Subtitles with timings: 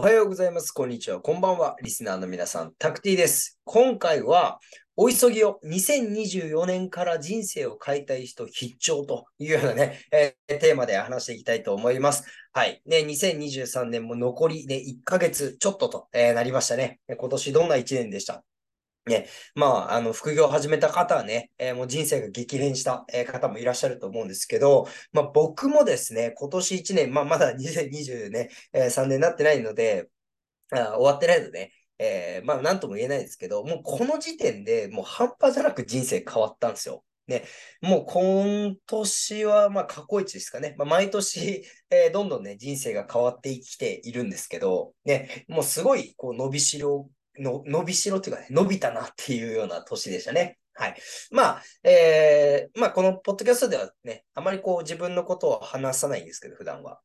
[0.00, 0.72] おはようございます。
[0.72, 1.20] こんにちは。
[1.20, 1.76] こんばんは。
[1.82, 3.60] リスナーの皆さん、タクティです。
[3.64, 4.58] 今回は、
[4.96, 12.24] お急ぎを2024年から人生を変えたい人必聴というようなね、えーテーマで話していきたいと思います。
[12.54, 12.80] はい。
[12.86, 16.98] ね、2023年も残りね、1ヶ月ちょっとと、えーなりましたね。
[17.14, 18.42] 今年どんな1年でした？
[19.06, 30.08] ね、まあ、あの、副業を始めた方はね、えーもう人生が激変した、方もいらっしゃると思うんですけど、まあ僕もですね、今年1年、まあまだ2020ね、えー3年になってないので、
[30.72, 37.04] あ終わってないので、えーまあなんとも言えないですけど、もうこの時点でもう半端じゃなく人生変わったんですよ。
[37.26, 37.44] ね、
[37.80, 40.74] もう今年はまあ過去一ですかね。
[40.78, 47.08] まあ、毎年、えーどんどんね、人生が変わってきているんですけど、ね、もうすごいこう伸びしろ
[47.40, 50.58] の、伸びしろっていうかね、伸びたなっていうような年でしたね。
[50.74, 50.96] はい。
[51.30, 57.00] まあ、えーまあこのポッドキャストではね、あまりこう自分のことを話さないんですけど、普段は。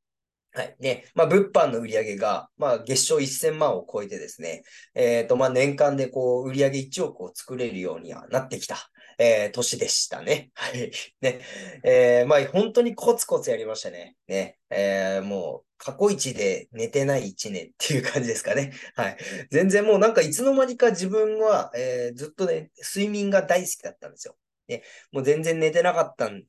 [0.55, 0.75] はい。
[0.79, 1.05] ね。
[1.15, 8.77] まあ、物販の売り上げが、まあ、月賞1000万を超えてですね、えっと、まあ、年間でこう、売り上げ1億を作れるようにはなってきた、
[9.17, 10.51] えー年でしたね。
[10.55, 10.91] はい。
[11.21, 11.41] ね。
[11.83, 14.15] えーまあ、本当にコツコツやりましたね。
[14.27, 14.57] ね。
[14.69, 18.73] えーもう、過去一で寝てない1年っていう感じですかね。
[18.95, 19.17] はい。
[19.51, 24.37] 全然もうなんかいつの間にか自分は、えーずっとね、睡眠が大好きだったんですよ。
[24.67, 24.83] ね。
[25.11, 26.43] もう全然寝てなかったん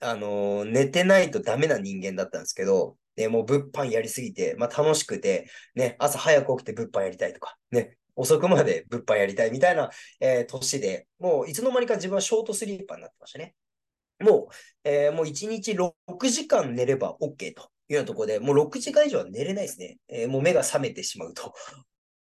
[0.00, 9.90] あのー寝てないとダメな人間だったんですけど、ね、もう物販やりすぎて、まあ楽しくて、ね、朝早く起きて物販やりたいとか、ね、遅くまで物販やりたいみたいな、
[10.20, 13.54] えー年で、もういつの間にか自分はショートスリーパーになってましたね。
[14.20, 14.54] もう、
[14.84, 19.98] えーもう1日6時間寝れば OK というようなところで、もう6時間以上は寝れないですね。
[20.08, 21.52] えーもう目が覚めてしまうと。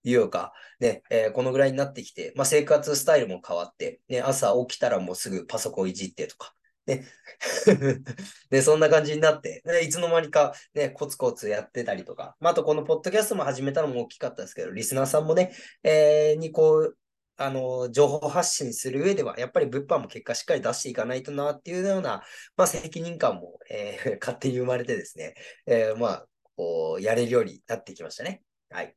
[0.04, 6.54] いうか、ね、えーこのぐらいになってきて、まあ、生活スタイルも変わって、ね、朝起きたらもうすぐパソコンいじってとか、
[6.88, 7.04] ね。
[8.50, 16.98] で、そんな感じになって、でいつの間にかね、コツコツやってたりとか、まあ、あとこのポッドキャストも始めたのも大きかったですけど、リスナーさんもね、えーにこう、
[17.36, 22.24] あの、情報発信する上では、やっぱり物販も結果しっかり出していかないとなっていうような、
[22.56, 25.34] まあ、責任感も、えー 勝手に生まれてですね、
[25.66, 26.26] えーまあ、
[26.56, 28.42] こう、やれるようになってきましたね。
[28.70, 28.96] はい。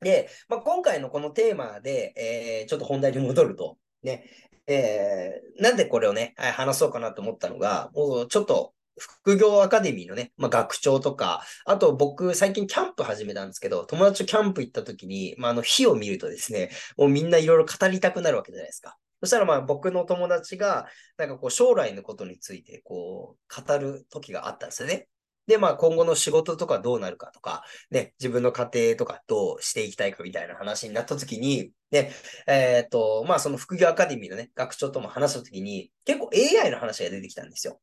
[0.00, 4.30] で、まあ、今回のこのテーマで、えーちょっと本題に戻ると、ね、
[4.66, 18.98] えーなんでこれをね、話そうかなと思ったのが、もうちょっと、副業アカデミーのね、まあ、学長とか、あと僕最近キャンプ始めたんですけど、友達とキャンプ行った時に、まあ、あの火を見るとですね、もうみんないろいろ語りたくなるわけじゃないですか。
[19.20, 20.86] そしたらまあ僕の友達が、
[21.16, 25.08] なんかこう将来のことについてこう語る時があったんですよね。
[25.46, 32.12] で、まあ今後の仕事とかどうなるかとか、ね、自分の家庭とかどうしていきたいかみたいな話になった時に、ね、
[32.46, 37.80] えっと、まあその副業アカデミーのね、学長とも話した時に、結構 AI の話が出てきたんですよ。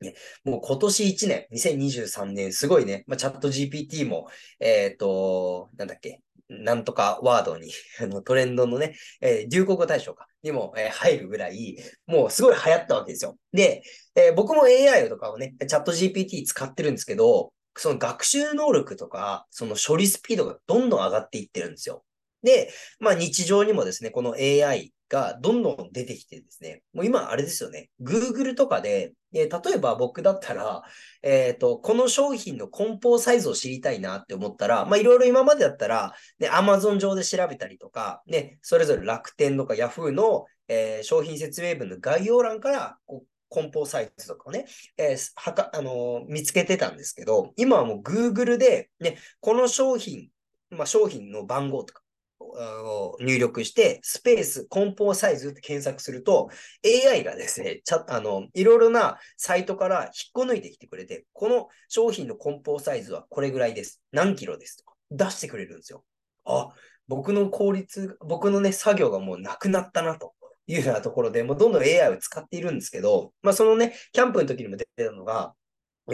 [0.00, 0.14] ね、
[0.44, 4.28] もう今年1年、2023年、すごいね、まあ、チャット GPT も、
[4.60, 11.76] えっと、なんだっけ、なんとかワードに、 あのトレンドのね、えー流行語大賞か、にも、えー入るぐらい、
[12.06, 13.36] もうすごい流行ったわけですよ。
[13.52, 13.82] で、
[14.14, 22.04] えー僕も AI とかをね、チャット GPT 使ってるんですけど、その学習能力とか、その処理スピードがどんどん上がっていってるんですよ。
[22.42, 30.82] で、まあ日常にもですね、この AI がどんどん出てきてですね、もう今あれですよね、Google とかで、えー例えば僕だったら、
[31.22, 44.66] えっと、この商品の梱包サイズを知りたいなって思ったら、まあいろいろ今までだったら、ね、Amazon 上で調べたりとか、ね、それぞれ楽天とか Yahoo の、えー商品説明文の概要欄から、こう梱包サイズとかをね、
[44.96, 50.28] えーはか、あの見つけてたんですけど、今はもう Google で、ね、この商品、
[50.70, 52.02] まあ、商品の番号とか
[52.50, 56.50] を入力して、スペース、梱包サイズって検索すると、
[56.84, 64.02] AI がですね、ちゃあの、いろいろなサイトから引っこ抜いてきてくれて、この商品の梱包サイズはこれぐらいです。
[64.12, 66.04] 何キロですとか出してくれるんですよ。
[66.44, 66.68] あ、
[67.06, 70.34] 僕の効率、僕のね、作業がもうなくなったなと。
[70.70, 75.54] いうようなところで、もうどんどん AI を使っているんですけど、まあそのね、キャンプの時にも出てたのが、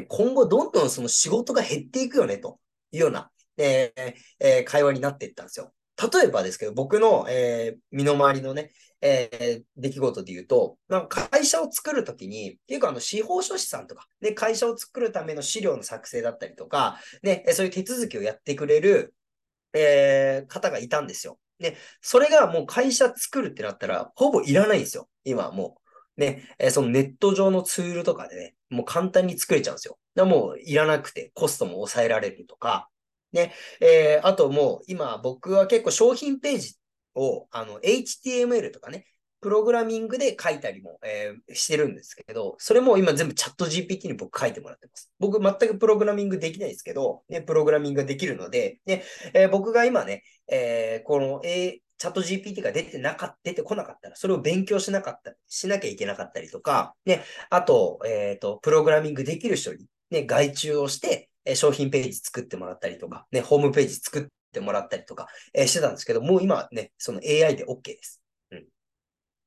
[0.09, 2.59] 今後どんどんその仕事が減っていくよね、と
[2.93, 5.73] いうような、えーえー会話になっていったんですよ。
[5.97, 19.15] 例えばですけど、僕の、えー身の回りのね、えー、出来事で言うと、なんか会社を作るときに、結構あの、司法書士さんとか、ね、会社を作るための資料の作成だったりとか、ね、そういう手続きをやってくれる、
[19.75, 21.39] えー、方がいたんですよ。
[21.59, 25.09] で、それがもう会社作るってなったら、ほぼいらないんですよ。
[25.25, 25.77] 今はも
[26.17, 26.21] う。
[26.21, 29.99] ね、えー、そのネット上のツールとかでね、もう簡単に作れちゃうんですよ。
[30.15, 32.89] だもういらなくて、コストも抑えられるとか、
[33.35, 36.75] ね、えー、あともう今僕は結構商品ページ
[37.15, 39.07] を、あの、HTML とかね、
[39.41, 45.13] プログラミングで書いたりも、えー、してるんですけど、それも今全部チャット GPT に僕書いてもらってます。
[45.19, 49.03] 僕全くプログラミングできないですけど、ね、プログラミングができるので、ね
[49.35, 68.21] えー、僕が今ね、えー、この、えチャット GPT が出てなか出てこなかったら、それを勉強しなかった、しなきゃいけなかったりとか、ね、あと、えっ、と、プログラミングできる人に、ね、外注をして、え商品ページ作ってもらったりとか、ね、ホームページ作ってもらったりとか、えしてたんですけど、もう今はね、その AI で OK です。
[68.51, 68.65] うん。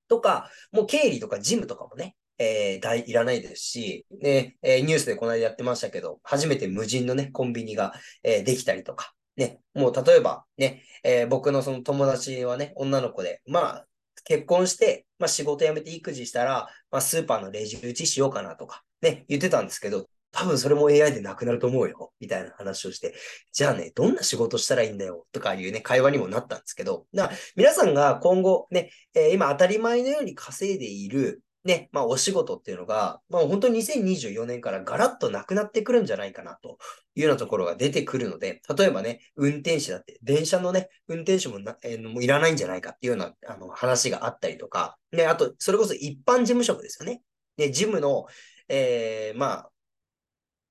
[0.07, 13.85] とか、もう経理とか事務とかもね、えー、大いらないですし、ね、えー、ニュースでこの間やってましたけど、初めて無人のね、コンビニが、えー、できたりとか、ね、もう例えばね、えー、僕のその友達はね、女の子で、まあ、
[14.23, 20.07] 結婚して、まあ仕事辞めて育児したら、まあスーパーのレジ打ちしようかなとか、ね、言ってたんですけど、
[20.37, 23.15] 多分それも AI でなくなると思うよ、みたいな話をして、
[23.51, 36.77] じゃあね、どんな仕事したらいいんだよ、とかいうね、会話にもなったんですけど、だ皆さんが今後ね、えー、今当たり前のように稼いでいる、ね、まあお仕事っていうのが、まあ本当に2024年からガラッとなくなってくるんじゃないかなと
[37.15, 47.23] いうようなところが出てくるので、例えばね、運転手だって、電車のね、運転手もな、えー、もういらないんじゃないかっていうようなあの話があったりとか、ね、あと、それこそ一般事務職ですよね。
[47.57, 48.27] ね、事務の、
[48.69, 49.69] えー、まあ、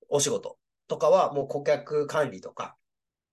[0.09, 0.57] お仕事。
[0.87, 2.75] とかはもう顧客管理とか、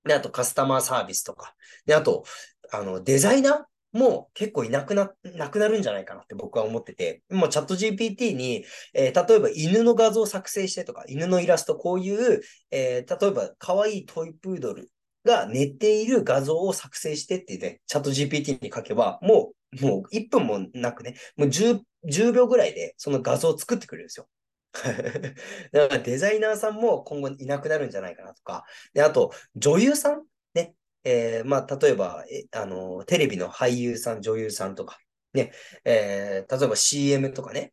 [0.05, 1.55] で、あとカスタマーサービスとか、
[1.87, 2.25] で、あと、
[2.73, 14.91] あの、デザイナーも結構いなくな、なくなるんじゃないかなって僕は思ってて、もうチャット GPT に、えー、例えば犬の画像を作成してとか、犬のイラスト、こういう、えー、例えば可愛いトイプードル
[15.25, 24.29] が寝ている画像を作成してってね、チャット GPT に書けば、もう、もう1分もなくね、もう 10, 10秒ぐらいでその画像を作ってくれるんですよ。
[25.73, 28.65] だからデザイナーさんも今後いなくなるんじゃないかなとか。
[28.93, 30.25] で、あと、女優さん
[30.55, 30.75] ね。
[31.05, 34.99] えー、まあ、例えば、えあの、テレビの俳優さん、女優さんとか、
[35.33, 35.53] ね。
[35.85, 37.73] えー、例えば CM とかね。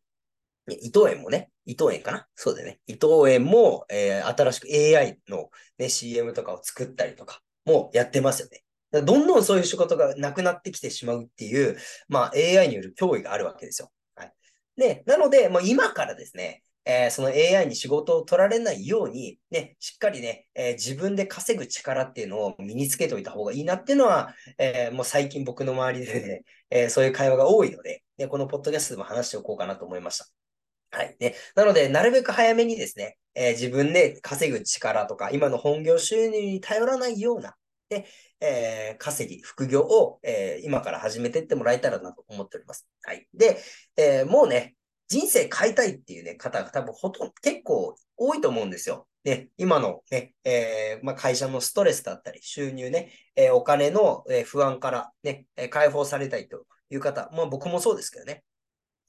[0.68, 2.80] 伊藤園もね、伊藤園かなそうだよね。
[2.86, 8.62] 伊藤園も、えー、新しく AI の、ね、CM とかを作ったりとかもやってますよね。
[8.92, 11.78] どんどんそういう仕事がなくなってきてしまうっていう、
[12.08, 13.90] まあ AI による脅威があるわけですよ。
[14.14, 14.32] はい。
[14.76, 30.26] で、なので、もう今からですね、えー、その AI に仕事を取られないように、ね、しっかりね、えー、自分で稼ぐ力っていうのを身につけておいた方がいいなっていうのは、えー、もう最近僕の周りでね、えそういう会話が多いので、ね、このポッドキャストでも話しておこうかなと思いました。
[30.90, 31.16] はい。
[31.20, 31.34] ね。
[31.54, 37.56] なので、なるべく早めにですね、え自分で稼ぐ力とか、今の本業収入に頼らないような、
[37.90, 38.06] ね、
[38.40, 42.86] え稼ぎ、副業を、え今から始めてってもらえたらなと思っております。
[43.02, 43.26] はい。
[43.32, 43.58] で、
[43.96, 44.74] えもうね、
[45.12, 49.06] 人生変えたいっていうね、方が多分ほとんど結構多いと思うんですよ。
[49.24, 58.42] ね、今のね、えー、まあ、会社のストレスだったり、収入ね、えー、お金の、不安からね、解放されたいという方、まあ僕もそうですけどね。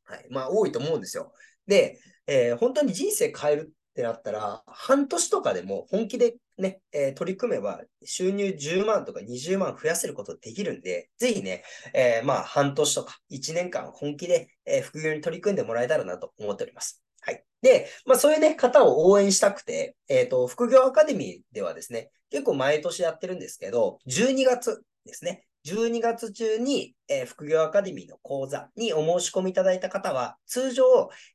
[0.04, 0.28] はい。
[0.30, 1.32] まあ多いと思うんですよ。
[1.68, 17.04] で、えー、本当に人生変えるってなったら、半年とかでも本気でね、えー、取り組めば収入10万とか20万増やせることできるんで、ぜひね、えー、まあ半年とか1年間本気で、えー、副業に取り組んでもらえたらなと思っております。
[17.22, 17.44] はい。
[17.62, 30.84] で、まあそういうね、方を応援したくて、えっ、と、副業アカデミーではですね、結構毎年やってるんですけど、12月ですね、12月中に、えー、副業アカデミーの講座にお申し込みいただいた方は、通常、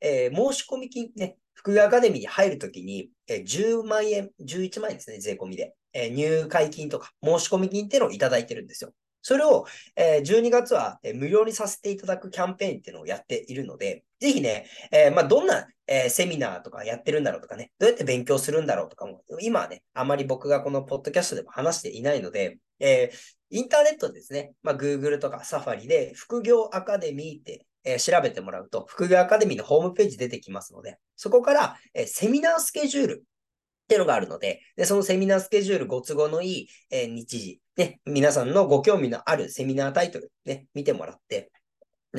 [0.00, 5.74] えー、申し込み金、ね、副業アカデミーに入るときに、え10万円、11万円ですね、税込みで。
[5.92, 8.92] え入会金とか申し込み金っていうのをいただいてるんですよ。
[9.22, 23.10] それを、え12月は、え無料にさせていただくキャンペーンっていうのをやっているので、ぜひね、えー、まあ、どんな、えー、セミナーとかやってるんだろうとかね、どうやって勉強するんだろうとかも、今はね、あまり僕がこのポッドキャストでも話していないので、え、
[23.50, 41.47] インターネットでですね、まあ、Google とか Safari で副業アカデミーってえー、調べてもらうと、副業アカデミーのホームページ出てきますので、そこから、えー、セミナースケジュールっていうのがあるので、でそのセミナースケジュールご都合のいい、えー、日時、ね、皆さんのご興味のあるセミナータイトル、ね、見てもらって、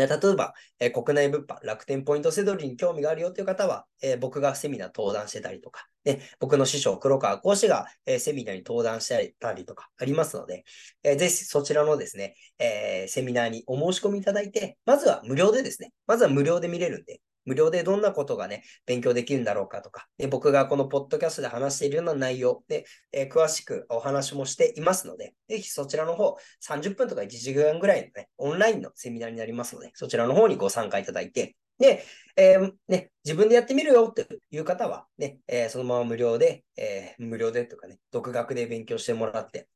[0.07, 10.63] 例えば、えー国内物販、楽天ポイントセドリに興味があるよという方は、えー僕がセミナー登壇してたりとか、ね、僕の師匠、黒川講師が、えーセミナーに登壇してたりとかありますので、
[11.03, 22.63] えーぜひそちらのですね、えーセミナーにお申し込みいただいて、まずは無料でですね、まずは無料で見れるんで、無料でどんなことがね、勉強できるんだろうかとか、ね、僕がこのポッドキャストで話しているような内容。
[22.67, 32.03] で、えー詳しくお話もしていますので、ぜひそちらの方、30分とか1時間ぐらいのね、オンラインのセミナーになりますので、そちらの方にご参加いただいて、で、
[32.35, 39.67] えーね、自分でやってみるよっていう方は、ね、えーそのまま無料で、えー無料でとかね、独学で勉強してもらって、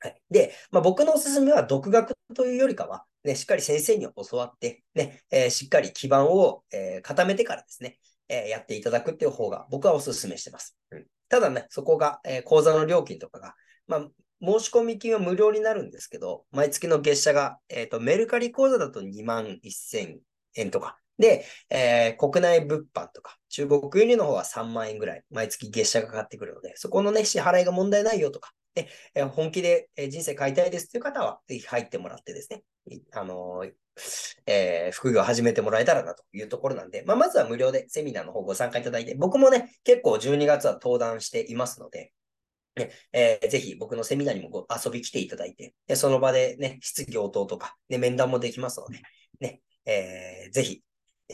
[0.00, 0.20] はい。
[0.30, 10.76] で、まあ、僕のおすすめは独学というよりかは、ね、しっかり先生に教わって、ね、えーしっかり基盤を、えー固めてからですね、えーやっていただくっていう方が僕はおすすめしてます。
[10.90, 13.54] うんただね、そこが、え講座の料金とかが、
[13.86, 14.00] まあ、
[14.42, 20.18] 申し込み金は無料になるんですけど、毎月の月謝が、えっ、と、メルカリ講座だと2万1000
[20.56, 20.98] 円とか。
[21.18, 32.62] で、えー国内物販とか、中国輸入の方は3万円ぐらい、毎月月謝がかかってくるので、そこのね、支払いが問題ないよとか、ねえ本気で人生変えたいですという方は、ぜひ入ってもらってですね、
[33.12, 33.64] あの
[34.46, 42.12] えー副業を始めてもらえたらなというところなんで、まあ、まずは無料でセミナーの方ご参加いただいて、僕もね、結構12月は登壇していますので、
[42.76, 49.00] ねえーぜひ僕のセミナーにもご遊び来ていただいて、その場でね、質疑応答とか、ね、面談もできますので、
[49.40, 50.82] ね、えーぜひ、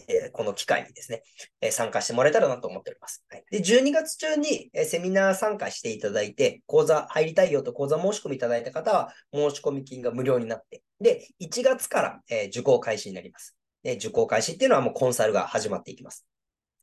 [0.09, 1.23] えーこの機会にですね、
[1.61, 3.25] えー参加してもらえたらなと思っております。
[3.31, 13.57] はい、で、12月中に、えーセミナー参加していただいて、講座入りたいよと講座申し込みいただいた方は、申し込み金が無料になって、で、1月から、え受講開始になります。
[13.83, 16.27] で受講開始っていうのはもうコンサルが始まっていきます。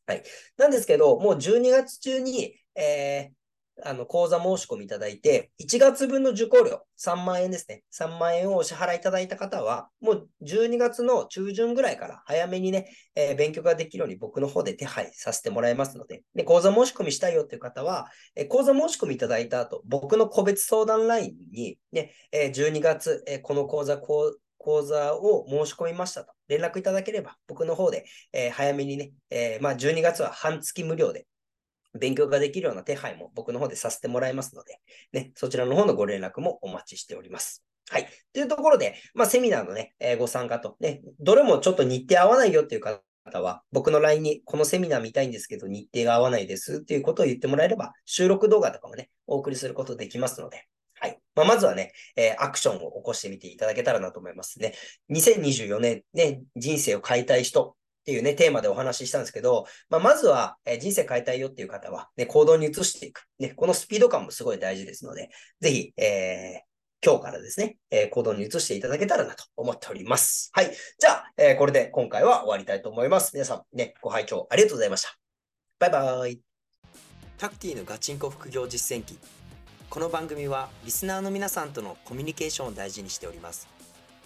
[0.07, 0.23] はい。
[0.57, 3.31] なんですけど、もう12月中に、え
[3.81, 7.83] あの、講座申し込みいただいて、1月分の受講料、3万円ですね。
[7.91, 31.25] 3万円をお支払いいただいた方は、もう12月の中旬ぐらいから早めにね、えー勉強ができるように僕の方で手配させてもらいますので、で、講座申し込みしたいよっていう方は、えー講座申し込みいただいた後、僕の個別相談ラインに、ね、えー12月、えこの講座、こう、講座を申し込みましたと連絡いただければ、僕の方で、えー早めにね、えーまあ、12月は半月無料で
[31.99, 34.79] 勉強ができるような手配も僕の方でさせてもらいますので、
[35.11, 37.63] ね、そちらの方のご連絡もお待ちしております。
[37.89, 38.07] はい。
[38.33, 51.19] というところで、まあ、セミナーのね、えーご参加と、ね、どれもちょっと日程合わないよっていう方は、僕の LINE にこのセミナー見たいんですけど、日程が合わないですっていうことを言ってもらえれば、収録動画とかもね、お送りすることできますので、はい。
[51.35, 54.73] まあ、まずはね、えーアクションを起こしてみていただけたらなと思いますね。
[55.11, 63.23] 2024年、ね、人生を変えたい人っていうね、テーマでお話ししたんですけど、まあ、まずは、えー人生変えたいよっていう方は、ね、行動に移していく。
[63.39, 65.29] ね、このスピード感もすごい大事ですので、
[65.61, 66.73] ぜひ、えー
[67.05, 70.51] 今日からですね、えー行動に移していただけたらなと思っております。
[70.53, 70.71] はい。
[70.99, 73.31] じゃあ、えーこれで今回は終わりたいと思います。
[73.33, 75.17] 皆さん、ね、ご拝聴ありがとうございました。
[75.79, 76.39] バイバイ。
[77.37, 79.19] タクティのガチンコ副業実践記
[79.89, 83.67] この番組はリスナーの皆さんとのコミュニケーションを大事にしております